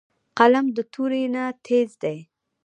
[0.37, 2.17] قلم د تورې نه تېز دی